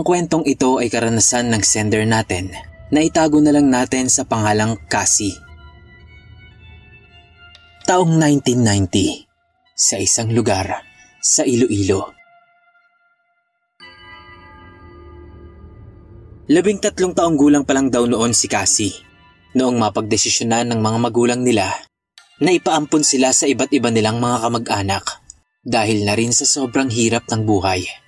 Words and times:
Ang 0.00 0.08
kwentong 0.08 0.48
ito 0.48 0.80
ay 0.80 0.88
karanasan 0.88 1.52
ng 1.52 1.60
sender 1.60 2.08
natin 2.08 2.48
na 2.88 3.04
itago 3.04 3.36
na 3.44 3.52
lang 3.52 3.68
natin 3.68 4.08
sa 4.08 4.24
pangalang 4.24 4.80
Cassie. 4.88 5.36
Taong 7.84 8.08
1990, 8.08 9.28
sa 9.76 10.00
isang 10.00 10.32
lugar 10.32 10.80
sa 11.20 11.44
Iloilo. 11.44 12.16
Labing 16.48 16.80
tatlong 16.80 17.12
taong 17.12 17.36
gulang 17.36 17.68
pa 17.68 17.76
lang 17.76 17.92
daw 17.92 18.08
noon 18.08 18.32
si 18.32 18.48
Cassie 18.48 18.96
noong 19.52 19.76
mapagdesisyonan 19.76 20.72
ng 20.72 20.80
mga 20.80 20.96
magulang 20.96 21.44
nila 21.44 21.76
na 22.40 22.56
ipaampon 22.56 23.04
sila 23.04 23.36
sa 23.36 23.44
iba't 23.44 23.68
iba 23.76 23.92
nilang 23.92 24.16
mga 24.16 24.48
kamag-anak 24.48 25.04
dahil 25.60 26.08
na 26.08 26.16
rin 26.16 26.32
sa 26.32 26.48
sobrang 26.48 26.88
hirap 26.88 27.28
ng 27.28 27.44
buhay. 27.44 27.99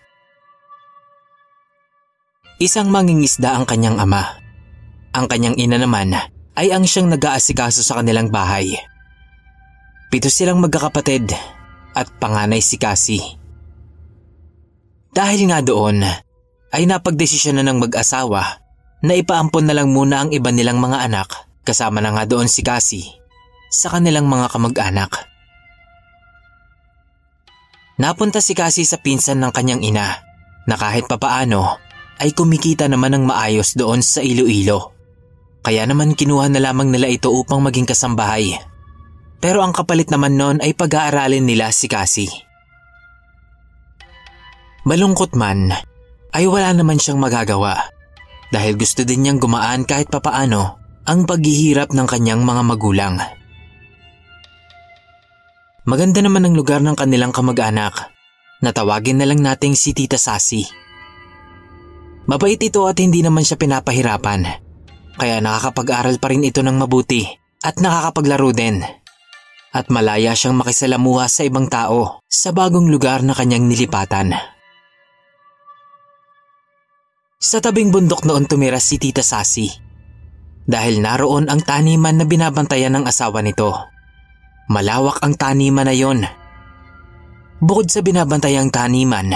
Isang 2.63 2.95
mangingisda 2.95 3.59
ang 3.59 3.67
kanyang 3.67 3.99
ama. 3.99 4.39
Ang 5.19 5.27
kanyang 5.27 5.59
ina 5.59 5.83
naman 5.83 6.15
ay 6.55 6.71
ang 6.71 6.87
siyang 6.87 7.11
nag-aasikaso 7.11 7.83
sa 7.83 7.99
kanilang 7.99 8.31
bahay. 8.31 8.79
Pito 10.15 10.31
silang 10.31 10.63
magkakapatid 10.63 11.35
at 11.91 12.07
panganay 12.23 12.63
si 12.63 12.79
Cassie. 12.79 13.35
Dahil 15.11 15.51
nga 15.51 15.59
doon, 15.59 16.07
ay 16.71 16.87
napagdesisyon 16.87 17.59
na 17.59 17.67
ng 17.67 17.83
mag-asawa 17.83 18.63
na 19.03 19.13
ipaampon 19.19 19.67
na 19.67 19.75
lang 19.75 19.91
muna 19.91 20.23
ang 20.23 20.31
iba 20.31 20.55
nilang 20.55 20.79
mga 20.79 21.11
anak 21.11 21.51
kasama 21.67 21.99
na 21.99 22.15
nga 22.15 22.31
doon 22.31 22.47
si 22.47 22.63
Cassie 22.63 23.11
sa 23.75 23.91
kanilang 23.91 24.31
mga 24.31 24.47
kamag-anak. 24.55 25.11
Napunta 27.99 28.39
si 28.39 28.55
Cassie 28.55 28.87
sa 28.87 29.03
pinsan 29.03 29.43
ng 29.43 29.51
kanyang 29.51 29.83
ina 29.83 30.23
na 30.71 30.79
kahit 30.79 31.11
papaano 31.11 31.91
ay 32.19 32.37
kumikita 32.37 32.91
naman 32.91 33.17
ng 33.17 33.25
maayos 33.25 33.79
doon 33.79 34.05
sa 34.05 34.21
Iloilo. 34.21 34.93
Kaya 35.63 35.87
naman 35.87 36.19
kinuha 36.19 36.51
na 36.51 36.59
lamang 36.59 36.91
nila 36.91 37.07
ito 37.07 37.31
upang 37.31 37.63
maging 37.63 37.87
kasambahay. 37.87 38.59
Pero 39.39 39.63
ang 39.63 39.71
kapalit 39.71 40.11
naman 40.11 40.35
noon 40.35 40.59
ay 40.59 40.75
pag-aaralin 40.75 41.47
nila 41.47 41.71
si 41.71 41.87
Cassie. 41.87 42.31
Malungkot 44.83 45.39
man, 45.39 45.71
ay 46.35 46.45
wala 46.51 46.75
naman 46.75 46.99
siyang 46.99 47.23
magagawa 47.23 47.79
dahil 48.51 48.75
gusto 48.75 49.07
din 49.07 49.23
niyang 49.23 49.39
gumaan 49.39 49.87
kahit 49.87 50.11
papaano 50.11 50.83
ang 51.07 51.27
paghihirap 51.27 51.95
ng 51.95 52.07
kanyang 52.11 52.43
mga 52.43 52.63
magulang. 52.67 53.17
Maganda 55.83 56.23
naman 56.23 56.47
ang 56.47 56.55
lugar 56.55 56.79
ng 56.79 56.95
kanilang 56.95 57.35
kamag-anak. 57.35 58.15
Natawagin 58.63 59.19
na 59.19 59.27
lang 59.27 59.43
nating 59.43 59.75
si 59.75 59.91
Tita 59.91 60.15
Sasi. 60.15 60.82
Mabait 62.27 62.59
ito 62.59 62.87
at 62.87 62.99
hindi 63.03 63.19
naman 63.21 63.43
siya 63.43 63.59
pinapahirapan. 63.59 64.47
Kaya 65.19 65.43
nakakapag-aral 65.43 66.17
pa 66.23 66.31
rin 66.31 66.47
ito 66.47 66.63
ng 66.63 66.79
mabuti 66.79 67.27
at 67.63 67.83
nakakapaglaro 67.83 68.51
din. 68.55 68.81
At 69.73 69.89
malaya 69.89 70.37
siyang 70.37 70.61
makisalamuha 70.61 71.27
sa 71.27 71.43
ibang 71.49 71.67
tao 71.67 72.21
sa 72.29 72.53
bagong 72.53 72.93
lugar 72.93 73.25
na 73.25 73.33
kanyang 73.33 73.67
nilipatan. 73.67 74.37
Sa 77.43 77.59
tabing 77.59 77.91
bundok 77.91 78.23
noon 78.23 78.47
tumira 78.47 78.79
si 78.79 79.03
Tita 79.03 79.25
Sasi. 79.25 79.67
Dahil 80.63 81.03
naroon 81.03 81.51
ang 81.51 81.59
taniman 81.59 82.15
na 82.15 82.23
binabantayan 82.23 82.95
ng 82.95 83.05
asawa 83.11 83.43
nito. 83.43 83.75
Malawak 84.71 85.19
ang 85.27 85.35
taniman 85.35 85.91
na 85.91 85.95
yon. 85.97 86.23
Bukod 87.59 87.91
sa 87.91 87.99
binabantayang 87.99 88.71
taniman, 88.71 89.35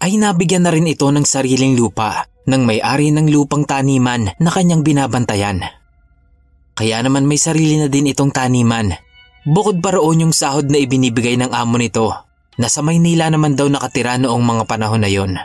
ay 0.00 0.16
nabigyan 0.16 0.64
na 0.64 0.72
rin 0.72 0.88
ito 0.88 1.04
ng 1.06 1.24
sariling 1.24 1.76
lupa 1.76 2.24
ng 2.48 2.62
may-ari 2.64 3.12
ng 3.12 3.28
lupang 3.28 3.68
taniman 3.68 4.32
na 4.40 4.50
kanyang 4.50 4.80
binabantayan. 4.80 5.60
Kaya 6.74 7.04
naman 7.04 7.28
may 7.28 7.36
sarili 7.36 7.76
na 7.76 7.92
din 7.92 8.08
itong 8.08 8.32
taniman. 8.32 8.96
Bukod 9.44 9.84
pa 9.84 9.92
roon 9.92 10.24
yung 10.24 10.34
sahod 10.34 10.72
na 10.72 10.80
ibinibigay 10.80 11.36
ng 11.36 11.52
amo 11.52 11.76
nito 11.76 12.08
na 12.56 12.68
sa 12.68 12.80
Maynila 12.80 13.28
naman 13.28 13.56
daw 13.56 13.68
nakatira 13.68 14.16
noong 14.16 14.40
mga 14.40 14.64
panahon 14.64 15.04
na 15.04 15.10
yon. 15.12 15.36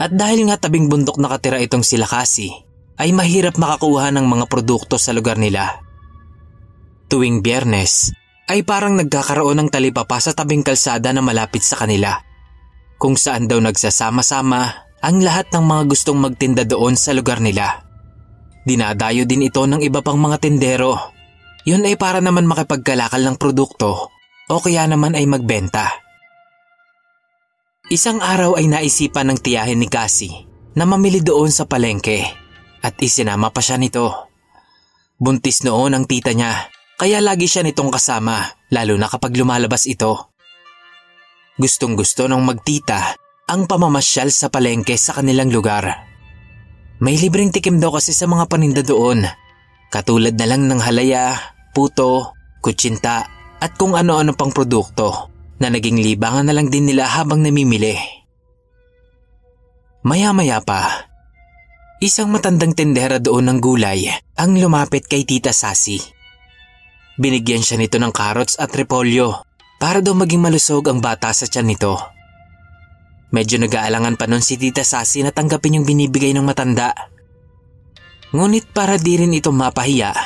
At 0.00 0.10
dahil 0.10 0.48
nga 0.48 0.56
tabing 0.58 0.90
bundok 0.90 1.20
nakatira 1.22 1.62
itong 1.62 1.84
sila 1.84 2.08
kasi, 2.08 2.50
ay 2.98 3.14
mahirap 3.14 3.56
makakuha 3.56 4.10
ng 4.14 4.26
mga 4.26 4.44
produkto 4.48 4.96
sa 4.96 5.14
lugar 5.14 5.36
nila. 5.36 5.82
Tuwing 7.10 7.42
biyernes, 7.44 8.14
ay 8.50 8.66
parang 8.66 8.98
nagkakaroon 8.98 9.62
ng 9.62 9.68
talipapa 9.70 10.18
sa 10.18 10.34
tabing 10.34 10.66
kalsada 10.66 11.14
na 11.14 11.22
malapit 11.22 11.62
sa 11.62 11.78
kanila. 11.78 12.18
Kung 12.98 13.14
saan 13.14 13.46
daw 13.46 13.62
nagsasama-sama 13.62 14.90
ang 15.06 15.22
lahat 15.22 15.54
ng 15.54 15.62
mga 15.62 15.82
gustong 15.86 16.18
magtinda 16.18 16.66
doon 16.66 16.98
sa 16.98 17.14
lugar 17.14 17.38
nila. 17.38 17.86
Dinadayo 18.66 19.22
din 19.24 19.46
ito 19.46 19.62
ng 19.64 19.80
iba 19.80 20.02
pang 20.02 20.18
mga 20.18 20.42
tendero. 20.42 21.14
Yun 21.62 21.86
ay 21.86 21.94
para 21.94 22.18
naman 22.18 22.44
makipagkalakal 22.44 23.22
ng 23.22 23.36
produkto 23.38 24.10
o 24.50 24.54
kaya 24.58 24.84
naman 24.90 25.14
ay 25.14 25.24
magbenta. 25.30 25.86
Isang 27.86 28.18
araw 28.18 28.58
ay 28.58 28.66
naisipan 28.66 29.30
ng 29.30 29.38
tiyahin 29.38 29.78
ni 29.78 29.86
Cassie 29.86 30.46
na 30.74 30.84
mamili 30.84 31.22
doon 31.22 31.54
sa 31.54 31.64
palengke 31.70 32.26
at 32.82 32.98
isinama 32.98 33.54
pa 33.54 33.62
siya 33.62 33.78
nito. 33.78 34.10
Buntis 35.16 35.62
noon 35.62 35.94
ang 35.94 36.04
tita 36.04 36.34
niya 36.34 36.69
kaya 37.00 37.16
lagi 37.24 37.48
siya 37.48 37.64
nitong 37.64 37.88
kasama 37.88 38.44
lalo 38.68 39.00
na 39.00 39.08
kapag 39.08 39.32
lumalabas 39.32 39.88
ito. 39.88 40.36
Gustong 41.56 41.96
gusto 41.96 42.28
ng 42.28 42.44
magtita 42.44 43.16
ang 43.48 43.64
pamamasyal 43.64 44.28
sa 44.28 44.52
palengke 44.52 45.00
sa 45.00 45.16
kanilang 45.16 45.48
lugar. 45.48 45.88
May 47.00 47.16
libreng 47.16 47.56
tikim 47.56 47.80
daw 47.80 47.96
kasi 47.96 48.12
sa 48.12 48.28
mga 48.28 48.44
paninda 48.52 48.84
doon. 48.84 49.24
Katulad 49.88 50.36
na 50.36 50.44
lang 50.44 50.68
ng 50.68 50.76
halaya, 50.76 51.40
puto, 51.72 52.36
kutsinta 52.60 53.24
at 53.56 53.72
kung 53.80 53.96
ano-ano 53.96 54.36
pang 54.36 54.52
produkto 54.52 55.32
na 55.56 55.72
naging 55.72 56.04
libangan 56.04 56.52
na 56.52 56.54
lang 56.54 56.68
din 56.68 56.84
nila 56.84 57.08
habang 57.08 57.40
namimili. 57.40 57.96
Maya-maya 60.04 60.60
pa, 60.60 61.08
isang 62.04 62.28
matandang 62.28 62.76
tendera 62.76 63.16
doon 63.16 63.48
ng 63.48 63.58
gulay 63.64 64.04
ang 64.36 64.52
lumapit 64.60 65.08
kay 65.08 65.24
Tita 65.24 65.56
Sasi. 65.56 66.19
Binigyan 67.20 67.60
siya 67.60 67.76
nito 67.76 68.00
ng 68.00 68.16
carrots 68.16 68.56
at 68.56 68.72
repolyo 68.72 69.44
para 69.76 70.00
daw 70.00 70.16
maging 70.16 70.40
malusog 70.40 70.88
ang 70.88 71.04
bata 71.04 71.28
sa 71.36 71.44
tiyan 71.44 71.68
nito. 71.68 72.00
Medyo 73.28 73.60
nag-aalangan 73.60 74.16
pa 74.16 74.24
nun 74.24 74.40
si 74.40 74.56
Tita 74.56 74.80
Sasi 74.80 75.20
na 75.20 75.28
tanggapin 75.28 75.76
yung 75.76 75.84
binibigay 75.84 76.32
ng 76.32 76.42
matanda. 76.42 76.96
Ngunit 78.32 78.72
para 78.72 78.96
di 78.96 79.20
rin 79.20 79.36
ito 79.36 79.52
mapahiya, 79.52 80.16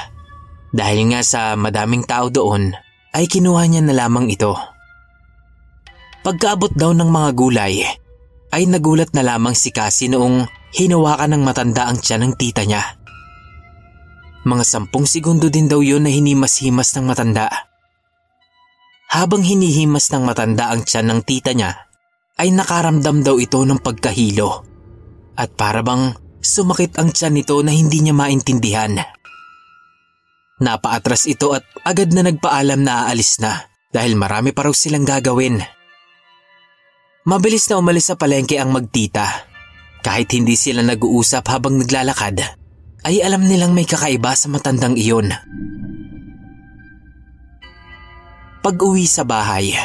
dahil 0.71 1.11
nga 1.11 1.21
sa 1.27 1.59
madaming 1.59 2.07
tao 2.07 2.31
doon, 2.31 2.73
ay 3.11 3.27
kinuha 3.27 3.67
niya 3.67 3.83
na 3.83 3.95
lamang 3.95 4.31
ito. 4.31 4.55
Pagkaabot 6.25 6.73
daw 6.79 6.95
ng 6.95 7.11
mga 7.11 7.31
gulay, 7.37 7.85
ay 8.55 8.71
nagulat 8.71 9.11
na 9.13 9.27
lamang 9.27 9.53
si 9.53 9.75
Cassie 9.75 10.09
noong 10.09 10.47
hinawakan 10.79 11.37
ng 11.37 11.43
matanda 11.43 11.91
ang 11.91 11.99
tiyan 11.99 12.31
ng 12.31 12.33
tita 12.39 12.63
niya. 12.63 13.04
Mga 14.45 14.65
sampung 14.69 15.09
segundo 15.09 15.49
din 15.49 15.65
daw 15.65 15.81
yun 15.81 16.05
na 16.05 16.13
hinimas-himas 16.13 16.93
ng 16.93 17.09
matanda. 17.09 17.49
Habang 19.09 19.41
hinihimas 19.41 20.13
ng 20.13 20.21
matanda 20.21 20.69
ang 20.69 20.85
tiyan 20.85 21.07
ng 21.09 21.21
tita 21.25 21.57
niya, 21.57 21.89
ay 22.37 22.53
nakaramdam 22.53 23.25
daw 23.25 23.41
ito 23.41 23.65
ng 23.65 23.81
pagkahilo. 23.81 24.69
At 25.33 25.57
para 25.57 25.81
bang 25.81 26.13
sumakit 26.45 27.01
ang 27.01 27.09
tiyan 27.15 27.41
nito 27.41 27.57
na 27.65 27.73
hindi 27.73 28.05
niya 28.05 28.13
maintindihan. 28.13 29.01
Napaatras 30.61 31.25
ito 31.25 31.57
at 31.57 31.65
agad 31.83 32.13
na 32.13 32.29
nagpaalam 32.29 32.85
na 32.85 33.09
aalis 33.09 33.41
na 33.41 33.65
dahil 33.91 34.13
marami 34.19 34.53
pa 34.53 34.69
raw 34.69 34.75
silang 34.77 35.09
gagawin. 35.09 35.63
Mabilis 37.25 37.65
na 37.73 37.81
umalis 37.81 38.13
sa 38.13 38.21
palengke 38.21 38.61
ang 38.61 38.69
magtita. 38.77 39.25
Kahit 40.05 40.37
hindi 40.37 40.53
sila 40.53 40.85
nag-uusap 40.85 41.49
habang 41.49 41.81
naglalakad, 41.81 42.61
ay 43.05 43.21
alam 43.21 43.45
nilang 43.45 43.77
may 43.77 43.85
kakaiba 43.85 44.33
sa 44.33 44.49
matandang 44.49 44.97
iyon. 44.97 45.29
Pag 48.65 48.77
uwi 48.81 49.05
sa 49.05 49.29
bahay, 49.29 49.77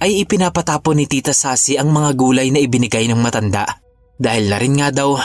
ay 0.00 0.24
ipinapatapon 0.24 0.98
ni 0.98 1.06
Tita 1.06 1.36
Sasi 1.36 1.76
ang 1.76 1.92
mga 1.92 2.16
gulay 2.16 2.48
na 2.48 2.64
ibinigay 2.64 3.06
ng 3.06 3.20
matanda 3.20 3.78
dahil 4.16 4.48
na 4.48 4.56
rin 4.56 4.74
nga 4.80 4.88
daw 4.88 5.20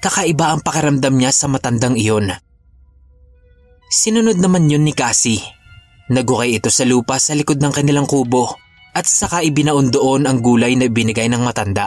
kakaiba 0.00 0.50
ang 0.50 0.64
pakiramdam 0.64 1.14
niya 1.14 1.30
sa 1.30 1.46
matandang 1.46 1.94
iyon. 1.94 2.32
Sinunod 3.92 4.40
naman 4.40 4.72
yun 4.72 4.88
ni 4.88 4.96
Cassie. 4.96 5.44
Nagukay 6.08 6.56
ito 6.56 6.72
sa 6.72 6.88
lupa 6.88 7.20
sa 7.20 7.36
likod 7.36 7.60
ng 7.60 7.70
kanilang 7.70 8.08
kubo 8.08 8.56
at 8.96 9.04
saka 9.04 9.44
ibinaon 9.44 9.92
doon 9.92 10.24
ang 10.24 10.40
gulay 10.40 10.72
na 10.74 10.88
binigay 10.88 11.28
ng 11.28 11.44
matanda. 11.44 11.86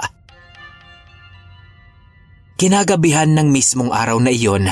Kinagabihan 2.55 3.35
ng 3.35 3.51
mismong 3.51 3.91
araw 3.91 4.15
na 4.23 4.31
iyon, 4.31 4.71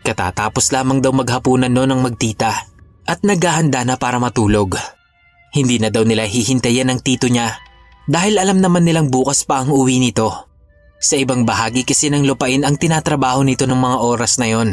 katatapos 0.00 0.72
lamang 0.72 1.04
daw 1.04 1.12
maghapunan 1.12 1.68
noon 1.68 1.92
ng 1.92 2.00
magtita 2.00 2.64
at 3.04 3.20
naghahanda 3.20 3.84
na 3.84 4.00
para 4.00 4.16
matulog. 4.16 4.80
Hindi 5.52 5.76
na 5.76 5.92
daw 5.92 6.08
nila 6.08 6.24
hihintayin 6.24 6.88
ang 6.88 7.04
tito 7.04 7.28
niya 7.28 7.60
dahil 8.08 8.40
alam 8.40 8.64
naman 8.64 8.88
nilang 8.88 9.12
bukas 9.12 9.44
pa 9.44 9.60
ang 9.60 9.68
uwi 9.68 10.00
nito. 10.00 10.48
Sa 10.96 11.20
ibang 11.20 11.44
bahagi 11.44 11.84
kasi 11.84 12.08
ng 12.08 12.24
lupain 12.24 12.64
ang 12.64 12.80
tinatrabaho 12.80 13.44
nito 13.44 13.68
ng 13.68 13.76
mga 13.76 13.96
oras 14.00 14.40
na 14.40 14.48
yon. 14.48 14.72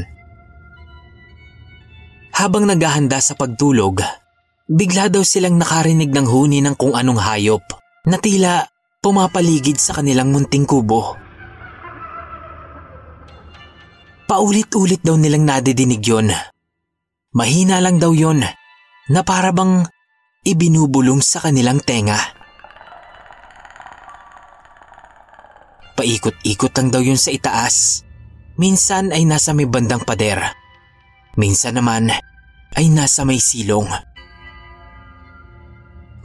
Habang 2.32 2.64
naghahanda 2.64 3.20
sa 3.20 3.36
pagtulog, 3.36 4.00
Bigla 4.72 5.12
daw 5.12 5.20
silang 5.20 5.60
nakarinig 5.60 6.16
ng 6.16 6.24
huni 6.32 6.64
ng 6.64 6.80
kung 6.80 6.96
anong 6.96 7.20
hayop 7.20 7.60
na 8.08 8.16
tila 8.16 8.64
pumapaligid 9.04 9.76
sa 9.76 10.00
kanilang 10.00 10.32
munting 10.32 10.64
kubo. 10.64 11.20
Paulit-ulit 14.32 15.04
daw 15.04 15.20
nilang 15.20 15.44
nadidinig 15.44 16.00
yon. 16.08 16.32
Mahina 17.36 17.84
lang 17.84 18.00
daw 18.00 18.16
yon 18.16 18.40
na 19.12 19.22
para 19.28 19.52
bang 19.52 19.84
ibinubulong 20.48 21.20
sa 21.20 21.44
kanilang 21.44 21.84
tenga. 21.84 22.16
Paikot-ikot 26.00 26.72
lang 26.80 26.96
daw 26.96 27.04
yun 27.04 27.20
sa 27.20 27.36
itaas. 27.36 28.08
Minsan 28.56 29.12
ay 29.12 29.28
nasa 29.28 29.52
may 29.52 29.68
bandang 29.68 30.08
pader. 30.08 30.40
Minsan 31.36 31.76
naman 31.76 32.08
ay 32.80 32.88
nasa 32.88 33.28
may 33.28 33.44
silong. 33.44 33.92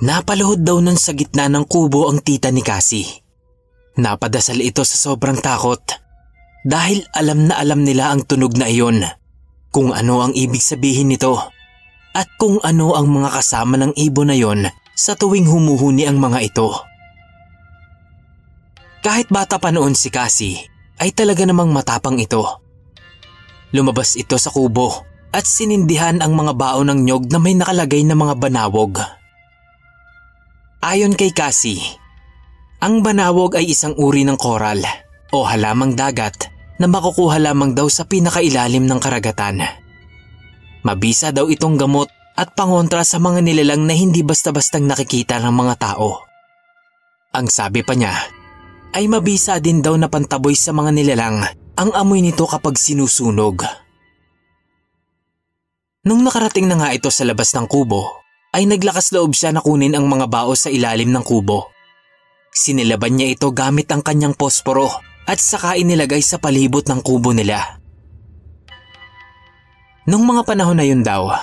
Napaluhod 0.06 0.62
daw 0.62 0.78
nun 0.78 0.94
sa 0.94 1.10
gitna 1.10 1.50
ng 1.50 1.66
kubo 1.66 2.06
ang 2.06 2.22
tita 2.22 2.54
ni 2.54 2.62
Cassie. 2.62 3.18
Napadasal 3.98 4.62
ito 4.62 4.86
sa 4.86 4.94
sobrang 4.94 5.42
takot 5.42 6.05
dahil 6.66 7.06
alam 7.14 7.46
na 7.46 7.62
alam 7.62 7.86
nila 7.86 8.10
ang 8.10 8.26
tunog 8.26 8.58
na 8.58 8.66
iyon, 8.66 9.06
kung 9.70 9.94
ano 9.94 10.26
ang 10.26 10.34
ibig 10.34 10.58
sabihin 10.58 11.14
nito 11.14 11.38
at 12.10 12.26
kung 12.42 12.58
ano 12.66 12.98
ang 12.98 13.06
mga 13.06 13.38
kasama 13.38 13.78
ng 13.78 13.94
ibon 13.94 14.34
na 14.34 14.34
yon 14.34 14.66
sa 14.98 15.14
tuwing 15.14 15.46
humuhuni 15.46 16.10
ang 16.10 16.18
mga 16.18 16.42
ito. 16.42 16.74
Kahit 19.06 19.30
bata 19.30 19.62
pa 19.62 19.70
noon 19.70 19.94
si 19.94 20.10
Cassie, 20.10 20.58
ay 20.98 21.14
talaga 21.14 21.46
namang 21.46 21.70
matapang 21.70 22.18
ito. 22.18 22.42
Lumabas 23.70 24.18
ito 24.18 24.34
sa 24.34 24.50
kubo 24.50 25.06
at 25.30 25.46
sinindihan 25.46 26.18
ang 26.18 26.34
mga 26.34 26.56
baon 26.56 26.90
ng 26.90 27.00
nyog 27.06 27.24
na 27.30 27.38
may 27.38 27.54
nakalagay 27.54 28.02
na 28.02 28.18
mga 28.18 28.34
banawog. 28.40 28.98
Ayon 30.82 31.14
kay 31.14 31.30
Cassie, 31.30 31.84
ang 32.82 33.04
banawog 33.04 33.54
ay 33.54 33.70
isang 33.70 33.94
uri 34.00 34.24
ng 34.26 34.40
koral 34.40 34.82
o 35.30 35.44
halamang 35.44 35.92
dagat 35.92 36.55
na 36.76 36.86
makukuha 36.88 37.40
lamang 37.40 37.72
daw 37.72 37.88
sa 37.88 38.04
pinakailalim 38.04 38.84
ng 38.84 39.00
karagatan. 39.00 39.64
Mabisa 40.84 41.32
daw 41.32 41.48
itong 41.48 41.80
gamot 41.80 42.12
at 42.36 42.52
pangontra 42.52 43.02
sa 43.02 43.16
mga 43.16 43.40
nilalang 43.40 43.88
na 43.88 43.96
hindi 43.96 44.20
basta-bastang 44.20 44.84
nakikita 44.84 45.40
ng 45.40 45.54
mga 45.56 45.74
tao. 45.80 46.20
Ang 47.32 47.48
sabi 47.48 47.80
pa 47.80 47.96
niya 47.96 48.12
ay 48.92 49.08
mabisa 49.08 49.58
din 49.60 49.80
daw 49.80 49.96
na 49.96 50.08
pantaboy 50.08 50.56
sa 50.56 50.72
mga 50.72 50.90
nilalang 50.92 51.42
ang 51.76 51.90
amoy 51.92 52.24
nito 52.24 52.48
kapag 52.48 52.80
sinusunog. 52.80 53.60
Nung 56.06 56.22
nakarating 56.22 56.70
na 56.70 56.78
nga 56.78 56.94
ito 56.94 57.10
sa 57.10 57.26
labas 57.26 57.50
ng 57.52 57.66
kubo, 57.66 58.22
ay 58.54 58.64
naglakas 58.64 59.10
loob 59.12 59.34
siya 59.34 59.52
na 59.52 59.60
kunin 59.60 59.92
ang 59.92 60.06
mga 60.06 60.30
bao 60.30 60.54
sa 60.54 60.70
ilalim 60.70 61.10
ng 61.12 61.24
kubo. 61.26 61.68
Sinilaban 62.54 63.18
niya 63.18 63.36
ito 63.36 63.52
gamit 63.52 63.90
ang 63.92 64.00
kanyang 64.00 64.32
posporo 64.32 65.15
at 65.26 65.42
saka 65.42 65.74
inilagay 65.74 66.22
sa 66.22 66.38
palibot 66.38 66.86
ng 66.86 67.02
kubo 67.02 67.34
nila. 67.34 67.82
Nung 70.06 70.22
mga 70.22 70.46
panahon 70.46 70.78
na 70.78 70.86
yun 70.86 71.02
daw, 71.02 71.34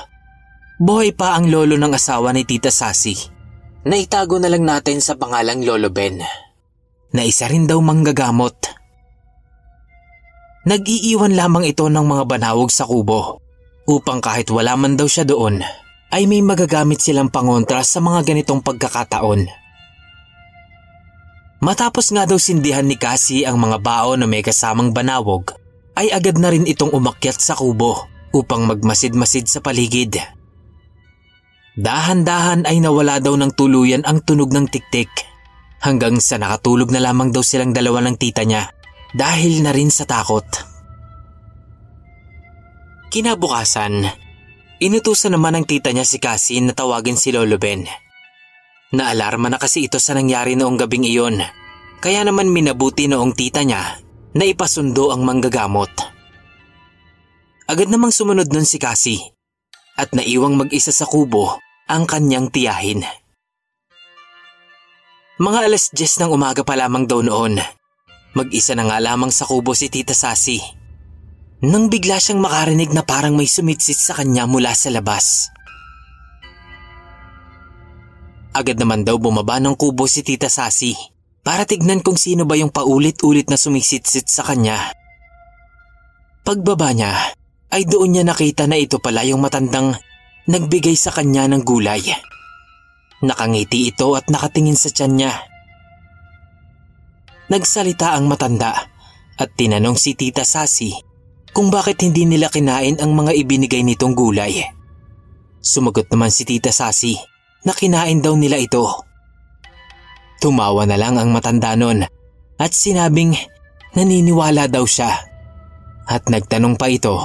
buhay 0.80 1.12
pa 1.12 1.36
ang 1.36 1.52
lolo 1.52 1.76
ng 1.76 1.92
asawa 1.92 2.32
ni 2.32 2.48
Tita 2.48 2.72
Sasi. 2.72 3.12
Naitago 3.84 4.40
na 4.40 4.48
lang 4.48 4.64
natin 4.64 5.04
sa 5.04 5.20
pangalang 5.20 5.60
Lolo 5.68 5.92
Ben. 5.92 6.24
Na 7.12 7.22
isa 7.28 7.52
rin 7.52 7.68
daw 7.68 7.84
manggagamot. 7.84 8.56
Nag-iiwan 10.64 11.36
lamang 11.36 11.68
ito 11.68 11.92
ng 11.92 12.08
mga 12.08 12.24
banawog 12.24 12.72
sa 12.72 12.88
kubo 12.88 13.44
upang 13.84 14.24
kahit 14.24 14.48
wala 14.48 14.80
man 14.80 14.96
daw 14.96 15.12
siya 15.12 15.28
doon, 15.28 15.60
ay 16.16 16.24
may 16.24 16.40
magagamit 16.40 17.04
silang 17.04 17.28
pangontra 17.28 17.84
sa 17.84 18.00
mga 18.00 18.24
ganitong 18.24 18.64
pagkakataon. 18.64 19.63
Matapos 21.64 22.12
nga 22.12 22.28
daw 22.28 22.36
sindihan 22.36 22.84
ni 22.84 23.00
Cassie 23.00 23.48
ang 23.48 23.56
mga 23.56 23.80
bao 23.80 24.20
na 24.20 24.28
may 24.28 24.44
kasamang 24.44 24.92
banawog, 24.92 25.56
ay 25.96 26.12
agad 26.12 26.36
na 26.36 26.52
rin 26.52 26.68
itong 26.68 26.92
umakyat 26.92 27.40
sa 27.40 27.56
kubo 27.56 28.04
upang 28.36 28.68
magmasid-masid 28.68 29.48
sa 29.48 29.64
paligid. 29.64 30.20
Dahan-dahan 31.80 32.68
ay 32.68 32.84
nawala 32.84 33.24
daw 33.24 33.40
ng 33.40 33.56
tuluyan 33.56 34.04
ang 34.04 34.20
tunog 34.20 34.52
ng 34.52 34.68
tiktik 34.68 35.10
hanggang 35.80 36.20
sa 36.20 36.36
nakatulog 36.36 36.92
na 36.92 37.00
lamang 37.00 37.32
daw 37.32 37.40
silang 37.40 37.72
dalawa 37.72 38.04
ng 38.04 38.20
tita 38.20 38.44
niya 38.44 38.68
dahil 39.16 39.64
na 39.64 39.72
rin 39.72 39.88
sa 39.88 40.04
takot. 40.04 40.46
Kinabukasan, 43.08 44.24
Inutusan 44.84 45.32
naman 45.32 45.56
ng 45.56 45.64
tita 45.64 45.96
niya 45.96 46.04
si 46.04 46.20
Cassie 46.20 46.60
na 46.60 46.76
tawagin 46.76 47.16
si 47.16 47.32
Lolo 47.32 47.56
Ben. 47.56 47.88
Naalarma 48.94 49.50
na 49.50 49.58
kasi 49.58 49.90
ito 49.90 49.98
sa 49.98 50.14
nangyari 50.14 50.54
noong 50.54 50.78
gabing 50.78 51.04
iyon. 51.04 51.42
Kaya 51.98 52.22
naman 52.22 52.54
minabuti 52.54 53.10
noong 53.10 53.34
tita 53.34 53.66
niya 53.66 53.98
na 54.38 54.44
ipasundo 54.46 55.10
ang 55.10 55.26
manggagamot. 55.26 55.90
Agad 57.66 57.90
namang 57.90 58.14
sumunod 58.14 58.54
nun 58.54 58.68
si 58.68 58.78
Cassie. 58.78 59.34
at 59.94 60.10
naiwang 60.14 60.58
mag-isa 60.58 60.90
sa 60.90 61.06
kubo 61.06 61.62
ang 61.86 62.10
kanyang 62.10 62.50
tiyahin. 62.50 63.06
Mga 65.38 65.60
alas 65.70 65.94
10 65.94 66.26
ng 66.26 66.32
umaga 66.34 66.62
pa 66.66 66.78
lamang 66.78 67.10
daw 67.10 67.22
noon. 67.22 67.58
Mag-isa 68.34 68.74
na 68.74 68.90
nga 68.90 68.98
lamang 68.98 69.30
sa 69.30 69.46
kubo 69.46 69.78
si 69.78 69.90
Tita 69.94 70.18
Sasi. 70.18 70.58
Nang 71.64 71.94
bigla 71.94 72.18
siyang 72.18 72.42
makarinig 72.42 72.90
na 72.90 73.06
parang 73.06 73.38
may 73.38 73.46
sumitsit 73.46 73.98
sa 73.98 74.18
kanya 74.18 74.50
mula 74.50 74.74
sa 74.74 74.90
labas. 74.90 75.54
Agad 78.54 78.78
naman 78.78 79.02
daw 79.02 79.18
bumaba 79.18 79.58
ng 79.58 79.74
kubo 79.74 80.06
si 80.06 80.22
Tita 80.22 80.46
Sasi 80.46 80.94
para 81.42 81.66
tignan 81.66 82.06
kung 82.06 82.14
sino 82.14 82.46
ba 82.46 82.54
yung 82.54 82.70
paulit-ulit 82.70 83.50
na 83.50 83.58
sumisitsit 83.58 84.30
sa 84.30 84.46
kanya. 84.46 84.94
Pagbaba 86.46 86.94
niya, 86.94 87.34
ay 87.74 87.90
doon 87.90 88.14
niya 88.14 88.24
nakita 88.30 88.70
na 88.70 88.78
ito 88.78 89.02
pala 89.02 89.26
yung 89.26 89.42
matandang 89.42 89.98
nagbigay 90.46 90.94
sa 90.94 91.10
kanya 91.10 91.50
ng 91.50 91.66
gulay. 91.66 92.06
Nakangiti 93.26 93.90
ito 93.90 94.14
at 94.14 94.30
nakatingin 94.30 94.78
sa 94.78 94.94
tiyan 94.94 95.14
niya. 95.18 95.34
Nagsalita 97.50 98.14
ang 98.14 98.30
matanda 98.30 98.86
at 99.42 99.50
tinanong 99.58 99.98
si 99.98 100.14
Tita 100.14 100.46
Sasi 100.46 100.94
kung 101.58 101.74
bakit 101.74 102.06
hindi 102.06 102.30
nila 102.30 102.54
kinain 102.54 103.02
ang 103.02 103.18
mga 103.18 103.34
ibinigay 103.34 103.82
nitong 103.82 104.14
gulay. 104.14 104.62
Sumagot 105.58 106.06
naman 106.14 106.30
si 106.30 106.46
Tita 106.46 106.70
Sasi 106.70 107.33
na 107.64 107.72
kinain 107.72 108.20
daw 108.20 108.36
nila 108.36 108.60
ito. 108.60 108.84
Tumawa 110.44 110.84
na 110.84 111.00
lang 111.00 111.16
ang 111.16 111.32
matanda 111.32 111.76
nun 111.80 112.04
at 112.60 112.72
sinabing 112.72 113.36
naniniwala 113.96 114.68
daw 114.68 114.84
siya. 114.84 115.12
At 116.04 116.28
nagtanong 116.28 116.76
pa 116.76 116.92
ito 116.92 117.16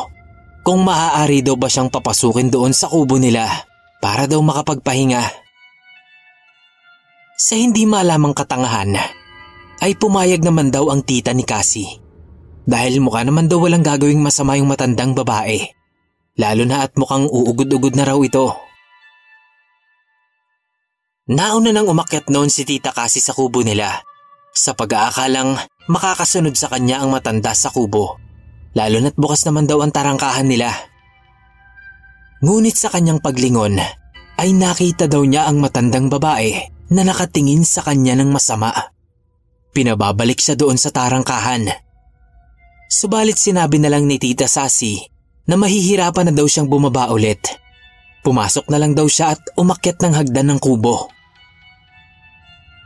kung 0.62 0.86
maaari 0.86 1.42
daw 1.42 1.58
ba 1.58 1.66
siyang 1.66 1.90
papasukin 1.90 2.52
doon 2.52 2.70
sa 2.70 2.86
kubo 2.86 3.18
nila 3.18 3.48
para 3.98 4.30
daw 4.30 4.38
makapagpahinga. 4.38 5.22
Sa 7.38 7.54
hindi 7.54 7.86
malamang 7.86 8.34
katangahan, 8.34 8.98
ay 9.78 9.94
pumayag 9.94 10.42
naman 10.42 10.74
daw 10.74 10.90
ang 10.90 11.06
tita 11.06 11.30
ni 11.30 11.46
Cassie. 11.46 12.02
Dahil 12.68 13.00
mukha 13.00 13.24
naman 13.24 13.48
daw 13.48 13.62
walang 13.62 13.80
gagawing 13.80 14.20
masama 14.20 14.58
yung 14.60 14.68
matandang 14.68 15.16
babae. 15.16 15.72
Lalo 16.36 16.62
na 16.68 16.84
at 16.84 16.92
mukhang 17.00 17.24
uugod-ugod 17.30 17.96
na 17.96 18.04
raw 18.04 18.18
ito. 18.20 18.52
Nauna 21.28 21.76
nang 21.76 21.84
umakyat 21.84 22.32
noon 22.32 22.48
si 22.48 22.64
Tita 22.64 22.96
Kasi 22.96 23.20
sa 23.20 23.36
kubo 23.36 23.60
nila 23.60 24.00
sa 24.48 24.72
pag-aakalang 24.72 25.60
makakasunod 25.92 26.56
sa 26.56 26.72
kanya 26.72 27.04
ang 27.04 27.12
matanda 27.12 27.52
sa 27.52 27.68
kubo. 27.68 28.16
Lalo 28.72 28.96
na't 29.04 29.12
bukas 29.12 29.44
naman 29.44 29.68
daw 29.68 29.84
ang 29.84 29.92
tarangkahan 29.92 30.48
nila. 30.48 30.72
Ngunit 32.40 32.80
sa 32.80 32.88
kanyang 32.88 33.20
paglingon 33.20 33.76
ay 34.40 34.56
nakita 34.56 35.04
daw 35.04 35.20
niya 35.20 35.44
ang 35.52 35.60
matandang 35.60 36.08
babae 36.08 36.64
na 36.96 37.04
nakatingin 37.04 37.60
sa 37.60 37.84
kanya 37.84 38.16
ng 38.16 38.32
masama. 38.32 38.72
Pinababalik 39.76 40.40
siya 40.40 40.56
doon 40.56 40.80
sa 40.80 40.88
tarangkahan. 40.88 41.68
Subalit 42.88 43.36
sinabi 43.36 43.76
na 43.76 43.92
lang 43.92 44.08
ni 44.08 44.16
Tita 44.16 44.48
Sasi 44.48 44.96
na 45.44 45.60
mahihirapan 45.60 46.32
na 46.32 46.32
daw 46.32 46.48
siyang 46.48 46.72
bumaba 46.72 47.12
ulit. 47.12 47.52
Pumasok 48.24 48.72
na 48.72 48.80
lang 48.80 48.96
daw 48.96 49.04
siya 49.04 49.36
at 49.36 49.40
umakyat 49.60 50.00
ng 50.00 50.16
hagdan 50.16 50.56
ng 50.56 50.60
kubo. 50.64 51.17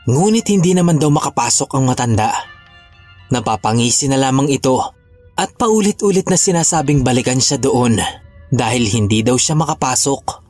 Ngunit 0.03 0.47
hindi 0.51 0.75
naman 0.75 0.99
daw 0.99 1.11
makapasok 1.15 1.79
ang 1.79 1.87
matanda. 1.87 2.35
Napapangisi 3.31 4.11
na 4.11 4.19
lamang 4.19 4.51
ito 4.51 4.83
at 5.39 5.55
paulit-ulit 5.55 6.27
na 6.27 6.37
sinasabing 6.37 7.07
balikan 7.07 7.39
siya 7.39 7.57
doon 7.63 7.97
dahil 8.51 8.85
hindi 8.91 9.23
daw 9.23 9.39
siya 9.39 9.55
makapasok. 9.57 10.43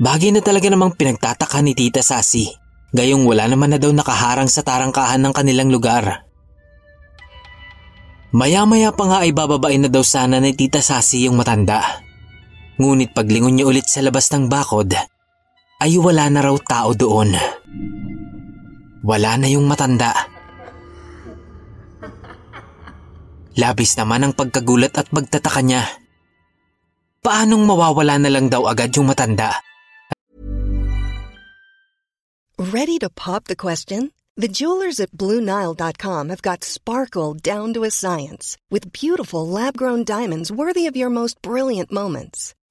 Bagay 0.00 0.30
na 0.34 0.40
talaga 0.40 0.70
namang 0.70 0.94
pinagtataka 0.94 1.60
ni 1.60 1.74
Tita 1.74 2.00
Sasi 2.00 2.46
gayong 2.94 3.26
wala 3.26 3.50
naman 3.50 3.74
na 3.74 3.78
daw 3.82 3.90
nakaharang 3.90 4.46
sa 4.46 4.62
tarangkahan 4.62 5.18
ng 5.18 5.34
kanilang 5.34 5.68
lugar. 5.74 6.22
Maya-maya 8.34 8.94
pa 8.94 9.04
nga 9.06 9.18
ay 9.26 9.34
bababain 9.34 9.82
na 9.82 9.90
daw 9.90 10.02
sana 10.06 10.38
ni 10.38 10.54
Tita 10.54 10.78
Sasi 10.78 11.26
yung 11.26 11.34
matanda. 11.34 11.82
Ngunit 12.78 13.14
paglingon 13.14 13.58
niya 13.58 13.66
ulit 13.66 13.86
sa 13.86 14.02
labas 14.02 14.30
ng 14.30 14.50
bakod, 14.50 14.94
ay 15.78 15.94
wala 15.98 16.26
na 16.30 16.42
raw 16.42 16.54
tao 16.58 16.90
doon. 16.94 17.34
Wala 19.04 19.36
na 19.36 19.52
yung 19.52 19.68
matanda. 19.68 20.16
Labis 23.54 24.00
naman 24.00 24.24
ang 24.24 24.32
pagkagulat 24.32 24.96
at 24.96 25.12
pagtataka 25.12 25.60
niya. 25.60 25.84
Paanong 27.20 27.68
mawawala 27.68 28.16
na 28.16 28.32
lang 28.32 28.48
daw 28.48 28.64
agad 28.64 28.96
yung 28.96 29.12
matanda? 29.12 29.60
Ready 32.56 32.96
to 33.04 33.12
pop 33.12 33.44
the 33.44 33.56
question? 33.56 34.10
The 34.40 34.48
jewelers 34.48 34.98
at 34.98 35.12
BlueNile.com 35.12 36.32
have 36.32 36.42
got 36.42 36.64
sparkle 36.64 37.38
down 37.38 37.70
to 37.76 37.86
a 37.86 37.92
science 37.92 38.58
with 38.72 38.90
beautiful 38.90 39.46
lab-grown 39.46 40.02
diamonds 40.02 40.50
worthy 40.50 40.88
of 40.90 40.96
your 40.96 41.12
most 41.12 41.38
brilliant 41.38 41.92
moments. 41.92 42.56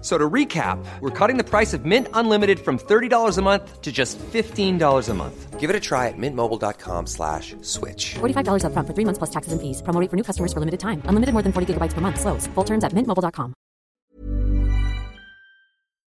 So 0.00 0.16
to 0.16 0.24
recap, 0.32 0.80
we're 1.00 1.12
cutting 1.12 1.36
the 1.36 1.44
price 1.44 1.76
of 1.76 1.84
Mint 1.84 2.08
Unlimited 2.14 2.56
from 2.58 2.78
$30 2.78 3.36
a 3.36 3.42
month 3.42 3.82
to 3.82 3.92
just 3.92 4.16
$15 4.32 4.80
a 4.80 5.14
month. 5.14 5.60
Give 5.60 5.68
it 5.68 5.76
a 5.76 5.84
try 5.84 6.08
at 6.08 6.16
mintmobile.com 6.16 7.04
slash 7.04 7.52
switch. 7.60 8.16
$45 8.16 8.64
upfront 8.64 8.86
for 8.88 8.96
three 8.96 9.04
months 9.04 9.18
plus 9.18 9.28
taxes 9.28 9.52
and 9.52 9.60
fees. 9.60 9.82
Promo 9.84 10.00
rate 10.00 10.08
for 10.08 10.16
new 10.16 10.24
customers 10.24 10.56
for 10.56 10.64
limited 10.64 10.80
time. 10.80 11.02
Unlimited 11.04 11.36
more 11.36 11.44
than 11.44 11.52
40 11.52 11.74
gigabytes 11.76 11.92
per 11.92 12.00
month. 12.00 12.16
Slows. 12.16 12.48
Full 12.54 12.64
terms 12.64 12.80
at 12.80 12.96
mintmobile.com. 12.96 13.52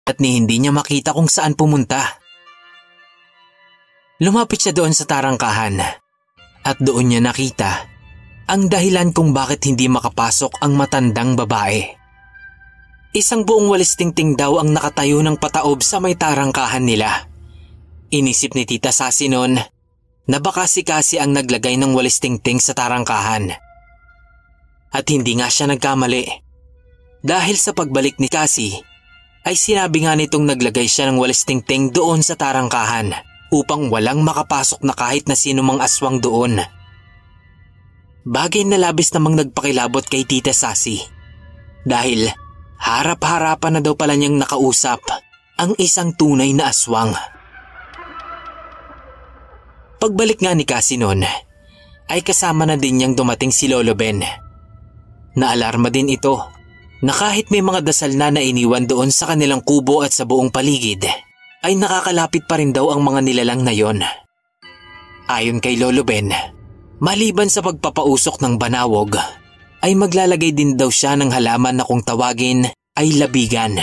at 0.06 0.22
ni 0.22 0.38
hindi 0.38 0.62
niya 0.62 0.70
makita 0.70 1.10
kung 1.10 1.26
saan 1.26 1.58
pumunta. 1.58 1.98
Lumapit 4.22 4.62
siya 4.62 4.72
doon 4.72 4.94
sa 4.96 5.04
tarangkahan 5.04 5.76
at 6.64 6.76
doon 6.80 7.12
niya 7.12 7.20
nakita 7.20 7.84
ang 8.46 8.70
dahilan 8.70 9.10
kung 9.10 9.34
bakit 9.34 9.66
hindi 9.66 9.90
makapasok 9.90 10.62
ang 10.62 10.78
matandang 10.78 11.34
babae. 11.34 12.05
Isang 13.16 13.48
buong 13.48 13.72
walis 13.72 13.96
tingting 13.96 14.36
daw 14.36 14.60
ang 14.60 14.76
nakatayo 14.76 15.24
ng 15.24 15.40
pataob 15.40 15.80
sa 15.80 16.04
may 16.04 16.20
tarangkahan 16.20 16.84
nila. 16.84 17.24
Inisip 18.12 18.52
ni 18.52 18.68
Tita 18.68 18.92
Sasi 18.92 19.32
noon 19.32 19.56
na 20.28 20.36
baka 20.36 20.68
si 20.68 20.84
Kasi 20.84 21.16
ang 21.16 21.32
naglagay 21.32 21.80
ng 21.80 21.96
walis 21.96 22.20
tingting 22.20 22.60
sa 22.60 22.76
tarangkahan. 22.76 23.56
At 24.92 25.08
hindi 25.08 25.32
nga 25.32 25.48
siya 25.48 25.64
nagkamali. 25.72 26.28
Dahil 27.24 27.56
sa 27.56 27.72
pagbalik 27.72 28.20
ni 28.20 28.28
Kasi, 28.28 28.76
ay 29.48 29.56
sinabi 29.56 30.04
nga 30.04 30.12
nitong 30.12 30.44
naglagay 30.44 30.84
siya 30.84 31.08
ng 31.08 31.16
walis 31.16 31.48
tingting 31.48 31.96
doon 31.96 32.20
sa 32.20 32.36
tarangkahan 32.36 33.16
upang 33.48 33.88
walang 33.88 34.20
makapasok 34.28 34.84
na 34.84 34.92
kahit 34.92 35.24
na 35.24 35.40
sino 35.40 35.64
mang 35.64 35.80
aswang 35.80 36.20
doon. 36.20 36.60
Bagay 38.28 38.68
na 38.68 38.76
labis 38.76 39.08
namang 39.16 39.40
nagpakilabot 39.40 40.04
kay 40.04 40.28
Tita 40.28 40.52
Sasi. 40.52 41.00
Dahil 41.88 42.28
harap-harapan 42.80 43.78
na 43.78 43.80
daw 43.80 43.96
pala 43.96 44.14
niyang 44.16 44.40
nakausap 44.40 45.02
ang 45.56 45.72
isang 45.80 46.12
tunay 46.12 46.52
na 46.52 46.68
aswang. 46.68 47.12
Pagbalik 49.96 50.44
nga 50.44 50.52
ni 50.52 50.68
Cassie 50.68 51.00
noon, 51.00 51.24
ay 52.06 52.20
kasama 52.20 52.68
na 52.68 52.76
din 52.76 53.00
niyang 53.00 53.16
dumating 53.16 53.50
si 53.50 53.66
Lolo 53.66 53.96
Ben. 53.96 54.20
Naalarma 55.36 55.88
din 55.88 56.12
ito 56.12 56.36
na 57.00 57.12
kahit 57.12 57.48
may 57.52 57.64
mga 57.64 57.84
dasal 57.84 58.12
na 58.16 58.32
nainiwan 58.32 58.84
doon 58.84 59.12
sa 59.12 59.32
kanilang 59.32 59.64
kubo 59.64 60.04
at 60.04 60.12
sa 60.12 60.28
buong 60.28 60.52
paligid, 60.52 61.04
ay 61.64 61.72
nakakalapit 61.76 62.44
pa 62.44 62.60
rin 62.60 62.72
daw 62.72 62.92
ang 62.92 63.02
mga 63.04 63.20
nilalang 63.24 63.64
na 63.64 63.72
yon. 63.72 64.00
Ayon 65.26 65.58
kay 65.58 65.80
Lolo 65.80 66.06
Ben, 66.06 66.30
maliban 67.02 67.50
sa 67.50 67.64
pagpapausok 67.64 68.38
ng 68.40 68.54
banawog, 68.60 69.18
ay 69.86 69.94
maglalagay 69.94 70.50
din 70.50 70.74
daw 70.74 70.90
siya 70.90 71.14
ng 71.14 71.30
halaman 71.30 71.78
na 71.78 71.86
kung 71.86 72.02
tawagin 72.02 72.66
ay 72.98 73.08
labigan. 73.14 73.78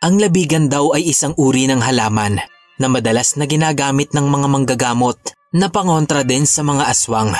Ang 0.00 0.16
labigan 0.16 0.72
daw 0.72 0.96
ay 0.96 1.12
isang 1.12 1.36
uri 1.36 1.68
ng 1.68 1.84
halaman 1.84 2.40
na 2.80 2.86
madalas 2.88 3.36
na 3.36 3.44
ginagamit 3.44 4.16
ng 4.16 4.24
mga 4.24 4.46
manggagamot 4.48 5.20
na 5.52 5.68
pangontra 5.68 6.24
din 6.24 6.48
sa 6.48 6.64
mga 6.64 6.88
aswang. 6.88 7.36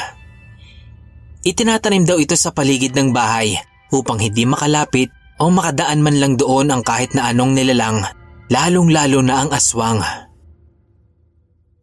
Itinatanim 1.40 2.04
daw 2.04 2.20
ito 2.20 2.36
sa 2.36 2.52
paligid 2.52 2.92
ng 2.92 3.16
bahay 3.16 3.56
upang 3.88 4.20
hindi 4.20 4.44
makalapit 4.44 5.08
o 5.40 5.48
makadaan 5.48 6.04
man 6.04 6.20
lang 6.20 6.36
doon 6.36 6.68
ang 6.68 6.84
kahit 6.84 7.16
na 7.16 7.32
anong 7.32 7.56
nilalang, 7.56 8.04
lalong-lalo 8.52 9.24
na 9.24 9.40
ang 9.40 9.50
aswang. 9.56 10.04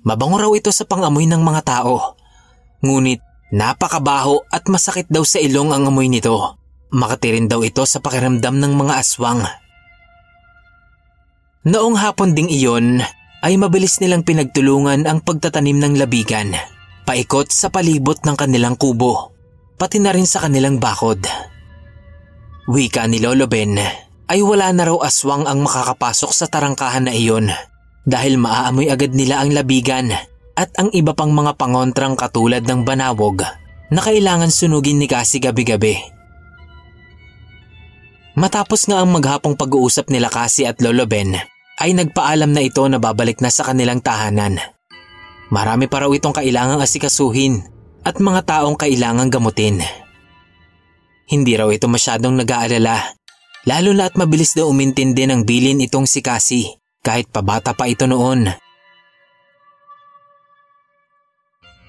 Mabango 0.06 0.38
raw 0.38 0.52
ito 0.54 0.70
sa 0.70 0.86
pangamoy 0.86 1.26
ng 1.26 1.42
mga 1.42 1.62
tao. 1.66 2.14
Ngunit 2.86 3.18
napakabaho 3.54 4.44
at 4.52 4.68
masakit 4.68 5.08
daw 5.08 5.24
sa 5.24 5.40
ilong 5.40 5.72
ang 5.72 5.88
amoy 5.88 6.12
nito. 6.12 6.60
Makatirin 6.88 7.52
daw 7.52 7.64
ito 7.64 7.84
sa 7.84 8.00
pakiramdam 8.00 8.64
ng 8.64 8.74
mga 8.76 8.94
aswang. 9.00 9.44
Noong 11.68 12.00
hapon 12.00 12.32
ding 12.32 12.48
iyon 12.48 13.04
ay 13.44 13.60
mabilis 13.60 14.00
nilang 14.00 14.24
pinagtulungan 14.24 15.04
ang 15.04 15.20
pagtatanim 15.20 15.84
ng 15.84 15.94
labigan, 16.00 16.56
paikot 17.04 17.52
sa 17.52 17.68
palibot 17.68 18.24
ng 18.24 18.36
kanilang 18.40 18.80
kubo, 18.80 19.36
pati 19.76 20.00
na 20.00 20.16
rin 20.16 20.24
sa 20.24 20.48
kanilang 20.48 20.80
bakod. 20.80 21.20
Wika 22.72 23.04
ni 23.12 23.20
Lolo 23.20 23.52
Ben 23.52 23.76
ay 24.28 24.40
wala 24.44 24.72
na 24.72 24.88
raw 24.88 24.98
aswang 25.04 25.44
ang 25.44 25.64
makakapasok 25.64 26.32
sa 26.32 26.48
tarangkahan 26.48 27.08
na 27.08 27.14
iyon 27.16 27.52
dahil 28.08 28.40
maaamoy 28.40 28.88
agad 28.88 29.12
nila 29.12 29.44
ang 29.44 29.52
labigan 29.52 30.12
at 30.58 30.74
ang 30.82 30.90
iba 30.90 31.14
pang 31.14 31.30
mga 31.30 31.54
pangontrang 31.54 32.18
katulad 32.18 32.66
ng 32.66 32.82
banawog 32.82 33.46
na 33.94 34.02
kailangan 34.02 34.50
sunugin 34.50 34.98
ni 34.98 35.06
Cassie 35.06 35.38
gabi-gabi. 35.38 36.02
Matapos 38.34 38.90
nga 38.90 39.02
ang 39.02 39.14
maghapong 39.14 39.54
pag-uusap 39.54 40.10
nila 40.10 40.34
Cassie 40.34 40.66
at 40.66 40.82
Lolo 40.82 41.06
Ben 41.06 41.38
ay 41.78 41.94
nagpaalam 41.94 42.50
na 42.50 42.66
ito 42.66 42.82
na 42.90 42.98
babalik 42.98 43.38
na 43.38 43.54
sa 43.54 43.66
kanilang 43.66 44.02
tahanan. 44.02 44.58
Marami 45.54 45.86
pa 45.86 46.04
raw 46.04 46.12
itong 46.12 46.34
kailangang 46.34 46.82
asikasuhin 46.82 47.62
at 48.02 48.18
mga 48.18 48.46
taong 48.50 48.76
kailangang 48.76 49.30
gamutin. 49.30 49.82
Hindi 51.30 51.54
raw 51.54 51.70
ito 51.70 51.86
masyadong 51.86 52.38
nag-aalala, 52.38 53.14
lalo 53.70 53.90
na 53.94 54.10
at 54.10 54.16
mabilis 54.18 54.58
daw 54.58 54.70
umintindi 54.70 55.30
ng 55.30 55.46
bilin 55.46 55.82
itong 55.86 56.10
si 56.10 56.20
Cassie 56.26 56.78
kahit 57.06 57.30
pabata 57.32 57.78
pa 57.78 57.88
ito 57.88 58.10
noon. 58.10 58.67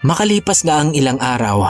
Makalipas 0.07 0.62
nga 0.62 0.78
ang 0.83 0.95
ilang 0.95 1.19
araw, 1.19 1.67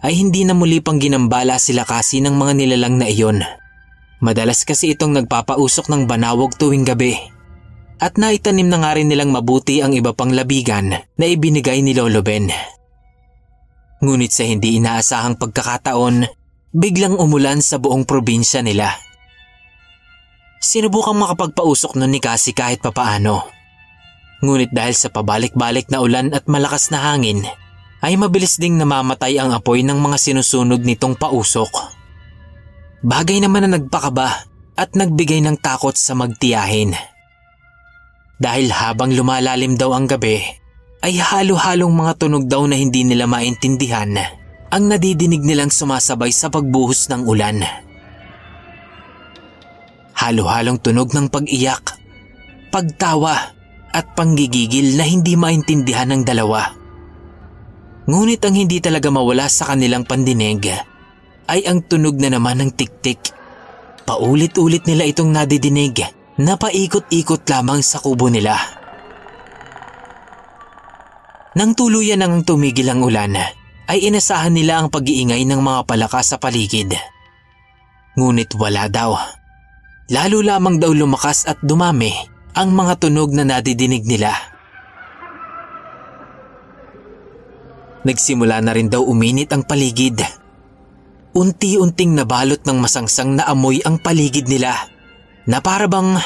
ay 0.00 0.16
hindi 0.16 0.48
na 0.48 0.56
muli 0.56 0.80
pang 0.80 0.96
ginambala 0.96 1.60
sila 1.60 1.84
kasi 1.84 2.24
ng 2.24 2.32
mga 2.32 2.52
nilalang 2.56 2.96
na 2.96 3.06
iyon. 3.08 3.44
Madalas 4.20 4.64
kasi 4.64 4.96
itong 4.96 5.16
nagpapausok 5.16 5.88
ng 5.92 6.08
banawog 6.08 6.56
tuwing 6.56 6.84
gabi 6.84 7.16
at 8.00 8.16
naitanim 8.16 8.64
na 8.64 8.80
nga 8.80 8.96
rin 8.96 9.12
nilang 9.12 9.28
mabuti 9.28 9.84
ang 9.84 9.92
iba 9.92 10.16
pang 10.16 10.32
labigan 10.32 10.88
na 10.96 11.24
ibinigay 11.28 11.84
ni 11.84 11.92
Lolo 11.92 12.24
Ben. 12.24 12.48
Ngunit 14.00 14.32
sa 14.32 14.48
hindi 14.48 14.80
inaasahang 14.80 15.36
pagkakataon, 15.36 16.24
biglang 16.72 17.20
umulan 17.20 17.60
sa 17.60 17.76
buong 17.76 18.08
probinsya 18.08 18.64
nila. 18.64 18.88
Sinubukang 20.60 21.20
makapagpausok 21.20 22.00
nun 22.00 22.08
ni 22.08 22.20
Cassie 22.24 22.56
kahit 22.56 22.80
papaano. 22.80 23.59
Ngunit 24.40 24.72
dahil 24.72 24.96
sa 24.96 25.12
pabalik-balik 25.12 25.92
na 25.92 26.00
ulan 26.00 26.32
at 26.32 26.48
malakas 26.48 26.88
na 26.88 27.12
hangin, 27.12 27.44
ay 28.00 28.16
mabilis 28.16 28.56
ding 28.56 28.80
namamatay 28.80 29.36
ang 29.36 29.52
apoy 29.52 29.84
ng 29.84 30.00
mga 30.00 30.16
sinusunog 30.16 30.80
nitong 30.80 31.20
pausok. 31.20 31.68
Bagay 33.04 33.44
naman 33.44 33.68
na 33.68 33.76
nagpakaba 33.76 34.48
at 34.80 34.96
nagbigay 34.96 35.44
ng 35.44 35.60
takot 35.60 35.92
sa 35.92 36.16
magtiyahin 36.16 36.96
dahil 38.40 38.72
habang 38.72 39.12
lumalalim 39.12 39.76
daw 39.76 39.92
ang 39.92 40.08
gabi 40.08 40.40
ay 41.04 41.20
halo-halong 41.20 41.92
mga 41.92 42.12
tunog 42.16 42.48
daw 42.48 42.64
na 42.64 42.80
hindi 42.80 43.04
nila 43.04 43.28
maintindihan 43.28 44.16
ang 44.72 44.84
nadidinig 44.88 45.44
nilang 45.44 45.68
sumasabay 45.68 46.32
sa 46.32 46.48
pagbuhos 46.48 47.12
ng 47.12 47.28
ulan. 47.28 47.60
Halo-halong 50.16 50.80
tunog 50.80 51.12
ng 51.12 51.28
pag-iyak, 51.28 52.00
pagtawa 52.72 53.59
at 53.90 54.14
panggigigil 54.14 54.94
na 54.94 55.04
hindi 55.06 55.34
maintindihan 55.34 56.10
ng 56.10 56.22
dalawa. 56.22 56.70
Ngunit 58.10 58.42
ang 58.42 58.54
hindi 58.58 58.78
talaga 58.82 59.10
mawala 59.10 59.46
sa 59.46 59.70
kanilang 59.70 60.06
pandinig 60.06 60.66
ay 61.50 61.66
ang 61.66 61.82
tunog 61.82 62.18
na 62.18 62.30
naman 62.30 62.62
ng 62.62 62.70
tiktik. 62.74 63.34
Paulit-ulit 64.06 64.86
nila 64.86 65.06
itong 65.06 65.30
nadidinig 65.30 66.02
napaikot-ikot 66.40 67.44
lamang 67.46 67.84
sa 67.84 68.00
kubo 68.00 68.30
nila. 68.32 68.56
Nang 71.58 71.74
tuluyan 71.74 72.22
nang 72.22 72.46
tumigil 72.46 72.86
ang 72.88 73.02
ulan, 73.02 73.34
ay 73.90 73.98
inasahan 74.06 74.54
nila 74.54 74.78
ang 74.78 74.88
pag-iingay 74.88 75.42
ng 75.42 75.58
mga 75.58 75.82
palaka 75.82 76.22
sa 76.22 76.38
paligid. 76.38 76.94
Ngunit 78.14 78.54
wala 78.54 78.86
daw. 78.86 79.18
Lalo 80.10 80.38
lamang 80.42 80.78
daw 80.78 80.94
lumakas 80.94 81.46
at 81.50 81.58
dumami 81.62 82.29
ang 82.54 82.74
mga 82.74 83.06
tunog 83.06 83.30
na 83.34 83.46
nadidinig 83.46 84.04
nila. 84.06 84.32
Nagsimula 88.00 88.64
na 88.64 88.72
rin 88.72 88.88
daw 88.88 89.04
uminit 89.04 89.52
ang 89.52 89.62
paligid. 89.62 90.24
Unti-unting 91.36 92.16
nabalot 92.16 92.64
ng 92.64 92.78
masangsang 92.80 93.36
na 93.38 93.46
amoy 93.46 93.78
ang 93.84 94.00
paligid 94.00 94.48
nila 94.48 94.72
na 95.46 95.62
para 95.62 95.86
bang 95.86 96.16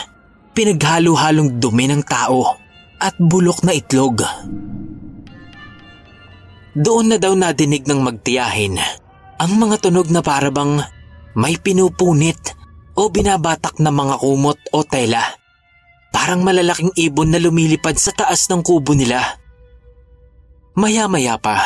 pinaghalo-halong 0.54 1.58
dumi 1.58 1.90
ng 1.90 2.02
tao 2.06 2.56
at 3.02 3.18
bulok 3.18 3.66
na 3.66 3.74
itlog. 3.74 4.22
Doon 6.74 7.06
na 7.10 7.18
daw 7.20 7.34
nadinig 7.34 7.87
ng 7.87 8.00
magtiyahin 8.00 8.78
ang 9.38 9.52
mga 9.58 9.82
tunog 9.82 10.08
na 10.08 10.22
para 10.22 10.48
bang 10.48 10.80
may 11.34 11.58
pinupunit 11.58 12.54
o 12.94 13.10
binabatak 13.10 13.82
na 13.82 13.90
mga 13.90 14.22
kumot 14.22 14.58
o 14.70 14.80
tela. 14.87 15.43
Parang 16.14 16.46
malalaking 16.46 16.94
ibon 16.94 17.35
na 17.35 17.42
lumilipad 17.42 17.98
sa 17.98 18.14
taas 18.14 18.46
ng 18.46 18.62
kubo 18.62 18.94
nila. 18.94 19.42
Maya-maya 20.79 21.35
pa 21.42 21.59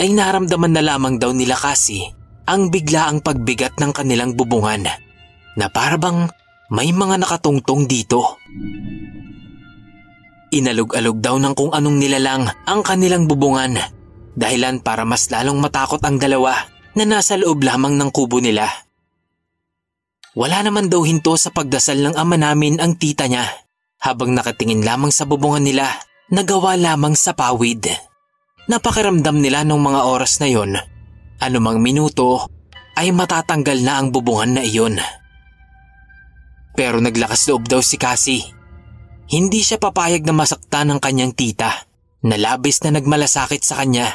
ay 0.00 0.16
naramdaman 0.16 0.72
na 0.72 0.80
lamang 0.80 1.20
daw 1.20 1.36
nila 1.36 1.52
kasi 1.52 2.08
ang 2.48 2.72
biglaang 2.72 3.20
pagbigat 3.20 3.76
ng 3.76 3.92
kanilang 3.92 4.32
bubungan 4.32 4.88
na 5.60 5.66
parabang 5.68 6.32
may 6.72 6.96
mga 6.96 7.20
nakatungtong 7.20 7.84
dito. 7.84 8.40
Inalog-alog 10.48 11.20
daw 11.20 11.36
ng 11.36 11.52
kung 11.52 11.76
anong 11.76 12.00
nilalang 12.00 12.48
ang 12.64 12.80
kanilang 12.80 13.28
bubungan 13.28 13.76
dahilan 14.32 14.80
para 14.80 15.04
mas 15.04 15.28
lalong 15.28 15.60
matakot 15.60 16.00
ang 16.08 16.16
dalawa 16.16 16.56
na 16.96 17.04
nasa 17.04 17.36
loob 17.36 17.60
lamang 17.60 18.00
ng 18.00 18.08
kubo 18.08 18.40
nila. 18.40 18.87
Wala 20.38 20.62
naman 20.62 20.86
daw 20.86 21.02
hinto 21.02 21.34
sa 21.34 21.50
pagdasal 21.50 21.98
ng 21.98 22.14
ama 22.14 22.38
namin 22.38 22.78
ang 22.78 22.94
tita 22.94 23.26
niya 23.26 23.42
habang 23.98 24.38
nakatingin 24.38 24.86
lamang 24.86 25.10
sa 25.10 25.26
bubungan 25.26 25.66
nila 25.66 25.90
nagawa 26.30 26.78
lamang 26.78 27.18
sa 27.18 27.34
pawid. 27.34 27.90
Napakiramdam 28.70 29.42
nila 29.42 29.66
nung 29.66 29.82
mga 29.82 30.06
oras 30.06 30.38
na 30.38 30.46
yon, 30.46 30.78
anumang 31.42 31.82
minuto 31.82 32.46
ay 32.94 33.10
matatanggal 33.10 33.82
na 33.82 33.98
ang 33.98 34.14
bubungan 34.14 34.54
na 34.54 34.62
iyon. 34.62 35.02
Pero 36.78 37.02
naglakas 37.02 37.50
loob 37.50 37.66
daw 37.66 37.82
si 37.82 37.98
Cassie. 37.98 38.46
Hindi 39.26 39.66
siya 39.66 39.82
papayag 39.82 40.22
na 40.22 40.38
masaktan 40.38 40.94
ng 40.94 41.02
kanyang 41.02 41.34
tita 41.34 41.82
na 42.22 42.38
labis 42.38 42.78
na 42.86 42.94
nagmalasakit 42.94 43.66
sa 43.66 43.82
kanya. 43.82 44.06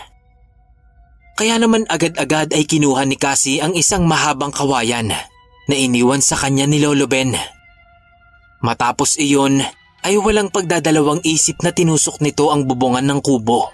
Kaya 1.36 1.60
naman 1.60 1.84
agad-agad 1.92 2.56
ay 2.56 2.64
kinuha 2.64 3.04
ni 3.04 3.20
Cassie 3.20 3.60
ang 3.60 3.76
isang 3.76 4.08
mahabang 4.08 4.56
kawayan 4.56 5.12
na 5.68 5.76
iniwan 5.76 6.20
sa 6.20 6.36
kanya 6.36 6.68
ni 6.68 6.84
Lolo 6.84 7.08
Ben. 7.08 7.36
Matapos 8.64 9.20
iyon 9.20 9.64
ay 10.04 10.20
walang 10.20 10.52
pagdadalawang 10.52 11.24
isip 11.24 11.64
na 11.64 11.72
tinusok 11.72 12.20
nito 12.20 12.52
ang 12.52 12.68
bubungan 12.68 13.04
ng 13.04 13.20
kubo. 13.24 13.72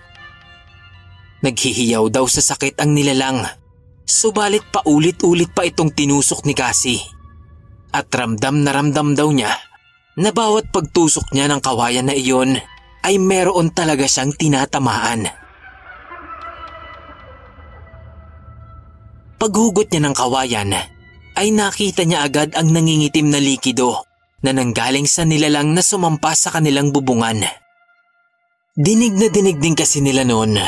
Naghihiyaw 1.41 2.05
daw 2.13 2.25
sa 2.29 2.41
sakit 2.43 2.77
ang 2.77 2.93
nilalang, 2.93 3.41
subalit 4.05 4.65
paulit-ulit 4.69 5.49
pa 5.53 5.65
itong 5.65 5.93
tinusok 5.93 6.45
ni 6.45 6.53
Cassie. 6.53 7.01
At 7.89 8.13
ramdam 8.13 8.61
na 8.61 8.69
ramdam 8.69 9.17
daw 9.17 9.33
niya 9.33 9.49
na 10.19 10.29
bawat 10.29 10.69
pagtusok 10.69 11.33
niya 11.33 11.49
ng 11.49 11.61
kawayan 11.63 12.05
na 12.05 12.13
iyon 12.13 12.59
ay 13.01 13.17
meron 13.17 13.73
talaga 13.73 14.05
siyang 14.05 14.35
tinatamaan. 14.35 15.25
Paghugot 19.39 19.87
niya 19.89 20.01
ng 20.03 20.15
kawayan 20.17 20.98
ay 21.39 21.55
nakita 21.55 22.03
niya 22.03 22.27
agad 22.27 22.51
ang 22.59 22.75
nangingitim 22.75 23.31
na 23.31 23.39
likido 23.39 24.03
na 24.43 24.51
nanggaling 24.51 25.07
sa 25.07 25.23
nilalang 25.23 25.71
na 25.71 25.79
sumampa 25.79 26.35
sa 26.35 26.51
kanilang 26.51 26.91
bubungan. 26.91 27.47
Dinig 28.75 29.15
na 29.15 29.31
dinig 29.31 29.59
din 29.63 29.75
kasi 29.75 30.03
nila 30.03 30.27
noon 30.27 30.59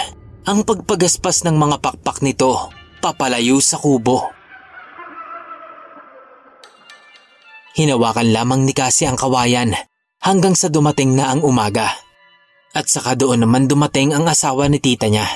ang 0.47 0.59
pagpagaspas 0.63 1.43
ng 1.43 1.59
mga 1.59 1.83
pakpak 1.83 2.23
nito 2.23 2.71
papalayo 3.03 3.59
sa 3.59 3.75
kubo. 3.75 4.31
Hinawakan 7.75 8.29
lamang 8.31 8.61
ni 8.63 8.71
Cassie 8.75 9.07
ang 9.07 9.15
kawayan 9.15 9.75
hanggang 10.21 10.55
sa 10.55 10.67
dumating 10.67 11.15
na 11.17 11.33
ang 11.33 11.41
umaga. 11.41 11.91
At 12.71 12.87
saka 12.87 13.19
doon 13.19 13.43
naman 13.43 13.67
dumating 13.67 14.15
ang 14.15 14.27
asawa 14.27 14.71
ni 14.71 14.79
tita 14.79 15.11
niya. 15.11 15.27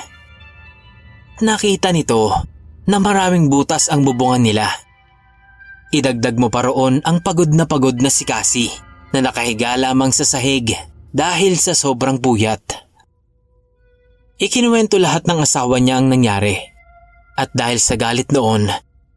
Nakita 1.44 1.92
nito 1.92 2.32
na 2.88 2.96
maraming 2.96 3.52
butas 3.52 3.92
ang 3.92 4.04
bubungan 4.04 4.40
nila. 4.40 4.85
Idagdag 5.94 6.34
mo 6.34 6.50
pa 6.50 6.66
roon 6.66 6.98
ang 7.06 7.22
pagod 7.22 7.46
na 7.54 7.62
pagod 7.62 7.94
na 8.02 8.10
si 8.10 8.26
Cassie 8.26 8.74
na 9.14 9.22
nakahiga 9.22 9.78
lamang 9.78 10.10
sa 10.10 10.26
sahig 10.26 10.74
dahil 11.14 11.54
sa 11.54 11.78
sobrang 11.78 12.18
puyat. 12.18 12.82
Ikinuwento 14.36 14.98
lahat 14.98 15.24
ng 15.30 15.38
asawa 15.40 15.78
niya 15.78 16.02
ang 16.02 16.10
nangyari 16.10 16.58
at 17.38 17.54
dahil 17.54 17.78
sa 17.78 17.94
galit 17.94 18.28
noon 18.34 18.68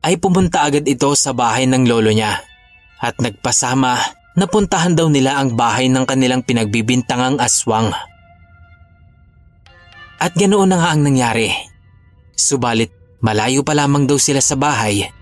ay 0.05 0.15
pumunta 0.21 0.63
agad 0.63 0.85
ito 0.87 1.11
sa 1.17 1.33
bahay 1.35 1.65
ng 1.67 1.83
lolo 1.89 2.13
niya 2.13 2.39
at 3.01 3.17
nagpasama 3.19 3.99
na 4.37 4.45
puntahan 4.47 4.95
daw 4.95 5.09
nila 5.11 5.41
ang 5.41 5.57
bahay 5.57 5.91
ng 5.91 6.05
kanilang 6.07 6.45
pinagbibintangang 6.45 7.41
aswang. 7.41 7.91
At 10.19 10.37
ganoon 10.37 10.71
na 10.71 10.77
nga 10.79 10.89
ang 10.95 11.01
nangyari. 11.03 11.51
Subalit 12.39 13.19
malayo 13.19 13.65
pa 13.65 13.75
lamang 13.75 14.07
daw 14.07 14.15
sila 14.15 14.39
sa 14.39 14.55
bahay 14.55 15.18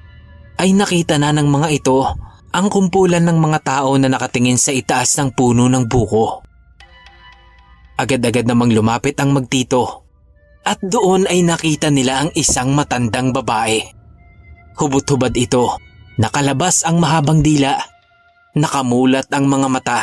ay 0.58 0.74
nakita 0.74 1.22
na 1.22 1.30
ng 1.34 1.48
mga 1.48 1.70
ito 1.70 2.02
ang 2.58 2.68
kumpulan 2.74 3.22
ng 3.22 3.38
mga 3.38 3.60
tao 3.62 3.94
na 4.02 4.10
nakatingin 4.10 4.58
sa 4.58 4.74
itaas 4.74 5.14
ng 5.22 5.30
puno 5.38 5.70
ng 5.70 5.86
buko. 5.86 6.42
Agad-agad 7.98 8.50
namang 8.50 8.74
lumapit 8.74 9.18
ang 9.22 9.34
magtito 9.34 10.06
at 10.66 10.82
doon 10.82 11.30
ay 11.30 11.46
nakita 11.46 11.94
nila 11.94 12.26
ang 12.26 12.30
isang 12.34 12.74
matandang 12.74 13.30
babae. 13.30 13.82
Hubot-hubad 14.78 15.34
ito, 15.38 15.78
nakalabas 16.18 16.86
ang 16.86 16.98
mahabang 16.98 17.46
dila, 17.46 17.78
nakamulat 18.58 19.30
ang 19.34 19.46
mga 19.46 19.68
mata 19.70 20.02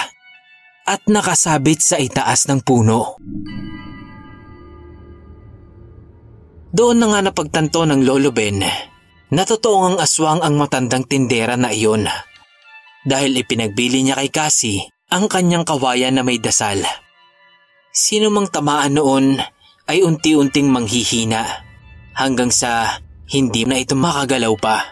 at 0.86 1.02
nakasabit 1.10 1.80
sa 1.82 1.96
itaas 1.98 2.46
ng 2.46 2.62
puno. 2.62 3.18
Doon 6.74 6.98
na 6.98 7.06
nga 7.14 7.20
napagtanto 7.30 7.86
ng 7.86 8.02
Lolo 8.02 8.34
Ben 8.34 8.93
na 9.32 9.42
totoong 9.46 9.94
ang 9.94 9.98
aswang 10.02 10.40
ang 10.44 10.58
matandang 10.60 11.06
tindera 11.08 11.56
na 11.56 11.72
iyon 11.72 12.04
dahil 13.04 13.36
ipinagbili 13.36 14.00
niya 14.00 14.16
kay 14.18 14.32
Cassie 14.32 14.88
ang 15.12 15.28
kanyang 15.28 15.62
kawayan 15.62 16.16
na 16.16 16.24
may 16.24 16.40
dasal. 16.40 16.80
Sino 17.94 18.32
mang 18.32 18.50
tamaan 18.50 18.98
noon 18.98 19.38
ay 19.86 20.02
unti-unting 20.02 20.66
manghihina 20.66 21.44
hanggang 22.16 22.50
sa 22.50 22.98
hindi 23.30 23.68
na 23.68 23.78
ito 23.78 23.94
makagalaw 23.94 24.54
pa. 24.58 24.82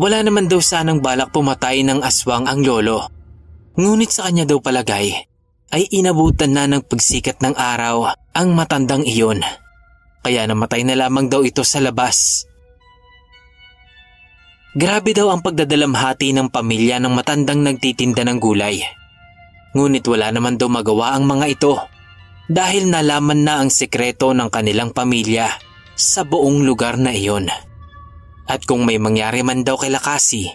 Wala 0.00 0.24
naman 0.24 0.48
daw 0.48 0.64
sanang 0.64 1.04
balak 1.04 1.28
pumatay 1.28 1.84
ng 1.84 2.00
aswang 2.00 2.48
ang 2.48 2.64
lolo. 2.64 3.04
Ngunit 3.76 4.08
sa 4.08 4.26
kanya 4.26 4.48
daw 4.48 4.58
palagay 4.58 5.12
ay 5.70 5.82
inabutan 5.92 6.56
na 6.56 6.64
ng 6.66 6.82
pagsikat 6.82 7.38
ng 7.44 7.54
araw 7.54 8.10
ang 8.32 8.48
matandang 8.56 9.04
iyon. 9.04 9.44
Kaya 10.20 10.44
namatay 10.44 10.84
na 10.84 10.96
lamang 10.96 11.32
daw 11.32 11.40
ito 11.40 11.64
sa 11.64 11.80
labas. 11.80 12.44
Grabe 14.76 15.10
daw 15.10 15.34
ang 15.34 15.42
pagdadalamhati 15.42 16.30
ng 16.36 16.48
pamilya 16.52 17.02
ng 17.02 17.10
matandang 17.10 17.66
nagtitinda 17.66 18.22
ng 18.22 18.38
gulay. 18.38 18.78
Ngunit 19.74 20.06
wala 20.06 20.30
naman 20.30 20.60
daw 20.60 20.70
magawa 20.70 21.18
ang 21.18 21.26
mga 21.26 21.46
ito 21.50 21.74
dahil 22.50 22.90
nalaman 22.90 23.46
na 23.46 23.62
ang 23.62 23.70
sekreto 23.70 24.30
ng 24.34 24.50
kanilang 24.50 24.94
pamilya 24.94 25.50
sa 25.94 26.22
buong 26.22 26.62
lugar 26.62 26.98
na 26.98 27.10
iyon. 27.10 27.50
At 28.50 28.66
kung 28.66 28.82
may 28.82 28.98
mangyari 28.98 29.46
man 29.46 29.62
daw 29.62 29.78
kay 29.78 29.94
Lakasi, 29.94 30.50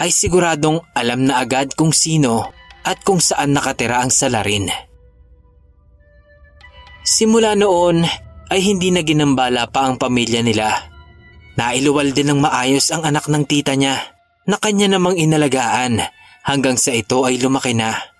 ay 0.00 0.10
siguradong 0.10 0.80
alam 0.96 1.28
na 1.28 1.44
agad 1.44 1.76
kung 1.76 1.92
sino 1.92 2.50
at 2.84 3.00
kung 3.04 3.20
saan 3.20 3.52
nakatira 3.52 4.00
ang 4.00 4.12
salarin. 4.12 4.68
Simula 7.04 7.52
noon 7.52 8.04
ay 8.48 8.60
hindi 8.60 8.92
na 8.92 9.00
ginambala 9.00 9.68
pa 9.68 9.88
ang 9.88 9.96
pamilya 9.96 10.44
nila. 10.44 10.72
Nailuwal 11.54 12.12
din 12.12 12.34
ng 12.34 12.40
maayos 12.42 12.90
ang 12.90 13.06
anak 13.06 13.30
ng 13.30 13.44
tita 13.46 13.78
niya 13.78 13.96
na 14.44 14.58
kanya 14.58 14.90
namang 14.90 15.16
inalagaan 15.16 16.02
hanggang 16.44 16.76
sa 16.76 16.92
ito 16.92 17.24
ay 17.24 17.40
lumaki 17.40 17.72
na. 17.72 18.13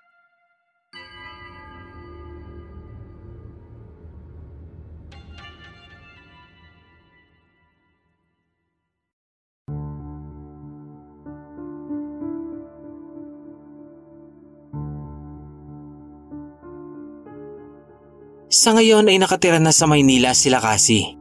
Sa 18.64 18.72
ngayon 18.72 19.12
ay 19.12 19.20
nakatira 19.20 19.60
na 19.60 19.76
sa 19.76 19.84
Maynila 19.84 20.32
sila 20.32 20.56
kasi. 20.56 21.20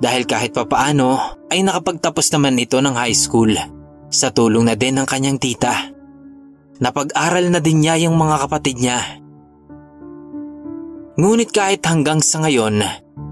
Dahil 0.00 0.24
kahit 0.24 0.56
papaano 0.56 1.36
ay 1.52 1.60
nakapagtapos 1.60 2.32
naman 2.32 2.56
ito 2.56 2.80
ng 2.80 2.96
high 2.96 3.12
school 3.12 3.52
sa 4.08 4.32
tulong 4.32 4.64
na 4.64 4.72
din 4.72 4.96
ng 4.96 5.04
kanyang 5.04 5.36
tita. 5.36 5.92
Napag-aral 6.80 7.52
na 7.52 7.60
din 7.60 7.84
niya 7.84 8.08
yung 8.08 8.16
mga 8.16 8.40
kapatid 8.40 8.80
niya. 8.80 9.04
Ngunit 11.20 11.52
kahit 11.52 11.84
hanggang 11.84 12.24
sa 12.24 12.40
ngayon 12.40 12.80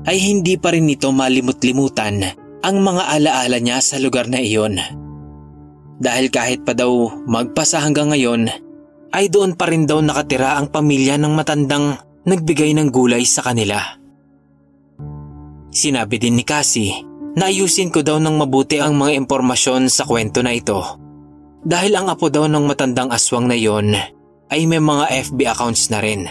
ay 0.05 0.17
hindi 0.21 0.61
pa 0.61 0.77
rin 0.77 0.93
ito 0.93 1.09
malimut-limutan 1.09 2.29
ang 2.61 2.77
mga 2.85 3.09
alaala 3.09 3.57
niya 3.57 3.81
sa 3.81 3.97
lugar 3.97 4.29
na 4.29 4.37
iyon. 4.37 4.77
Dahil 5.97 6.29
kahit 6.29 6.61
pa 6.61 6.77
daw 6.77 6.93
magpasa 7.25 7.81
hanggang 7.81 8.13
ngayon 8.13 8.53
ay 9.17 9.33
doon 9.33 9.57
pa 9.57 9.65
rin 9.73 9.89
daw 9.89 10.05
nakatira 10.05 10.61
ang 10.61 10.69
pamilya 10.69 11.17
ng 11.17 11.33
matandang 11.33 12.05
nagbigay 12.27 12.75
ng 12.75 12.91
gulay 12.91 13.23
sa 13.23 13.47
kanila. 13.47 13.79
Sinabi 15.71 16.19
din 16.19 16.37
ni 16.37 16.45
Cassie 16.45 17.07
na 17.39 17.53
ayusin 17.53 17.93
ko 17.95 18.03
daw 18.03 18.19
ng 18.19 18.35
mabuti 18.35 18.83
ang 18.83 18.99
mga 18.99 19.15
impormasyon 19.23 19.87
sa 19.87 20.03
kwento 20.09 20.43
na 20.43 20.57
ito. 20.57 20.81
Dahil 21.63 21.95
ang 21.95 22.11
apo 22.11 22.27
daw 22.33 22.51
ng 22.51 22.65
matandang 22.67 23.15
aswang 23.15 23.47
na 23.47 23.55
yon 23.55 23.95
ay 24.51 24.61
may 24.67 24.81
mga 24.81 25.31
FB 25.31 25.39
accounts 25.47 25.91
na 25.93 26.01
rin. 26.03 26.27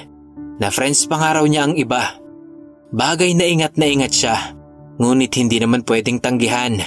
Na 0.56 0.72
friends 0.72 1.06
pa 1.06 1.20
nga 1.20 1.40
raw 1.40 1.46
niya 1.46 1.68
ang 1.68 1.76
iba. 1.76 2.16
Bagay 2.96 3.36
na 3.36 3.44
ingat 3.44 3.76
na 3.76 3.86
ingat 3.92 4.14
siya, 4.16 4.36
ngunit 4.98 5.32
hindi 5.36 5.60
naman 5.60 5.84
pwedeng 5.84 6.24
tanggihan. 6.24 6.80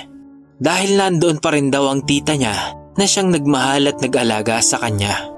Dahil 0.59 0.97
nandoon 0.97 1.39
pa 1.39 1.53
rin 1.53 1.69
daw 1.69 1.93
ang 1.93 2.03
tita 2.03 2.35
niya 2.35 2.57
na 2.97 3.05
siyang 3.05 3.31
nagmahal 3.31 3.93
at 3.93 4.01
nag-alaga 4.03 4.59
sa 4.59 4.81
kanya. 4.83 5.38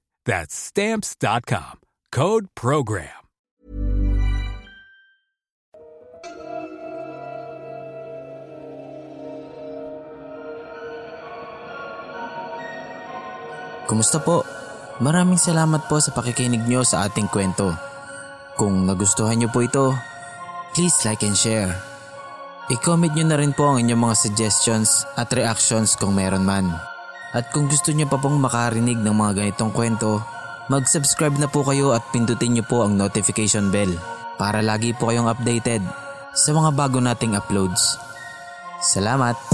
That's 0.25 0.53
stamps.com. 0.53 1.79
Code 2.11 2.47
program. 2.53 3.21
Kumusta 13.91 14.23
po? 14.23 14.47
Maraming 15.03 15.35
salamat 15.35 15.91
po 15.91 15.99
sa 15.99 16.15
pakikinig 16.15 16.63
nyo 16.63 16.85
sa 16.87 17.09
ating 17.09 17.27
kwento. 17.27 17.75
Kung 18.55 18.87
nagustuhan 18.87 19.35
nyo 19.35 19.51
po 19.51 19.67
ito, 19.67 19.91
please 20.71 20.95
like 21.03 21.27
and 21.27 21.35
share. 21.35 21.75
I-comment 22.71 23.11
nyo 23.11 23.25
na 23.27 23.35
rin 23.35 23.51
po 23.51 23.67
ang 23.67 23.83
inyong 23.83 23.99
mga 23.99 24.15
suggestions 24.15 25.03
at 25.19 25.27
reactions 25.35 25.99
kung 25.99 26.15
meron 26.15 26.47
man. 26.47 26.71
At 27.31 27.51
kung 27.55 27.71
gusto 27.71 27.95
nyo 27.95 28.07
pa 28.07 28.19
pong 28.19 28.39
makarinig 28.39 28.99
ng 28.99 29.15
mga 29.15 29.31
ganitong 29.39 29.71
kwento, 29.71 30.19
mag-subscribe 30.67 31.39
na 31.39 31.47
po 31.47 31.63
kayo 31.63 31.95
at 31.95 32.03
pindutin 32.11 32.55
nyo 32.55 32.63
po 32.67 32.83
ang 32.83 32.95
notification 32.99 33.71
bell 33.71 33.91
para 34.35 34.59
lagi 34.59 34.91
po 34.91 35.11
kayong 35.11 35.31
updated 35.31 35.83
sa 36.31 36.51
mga 36.51 36.75
bago 36.75 36.99
nating 36.99 37.35
uploads. 37.35 37.99
Salamat! 38.83 39.50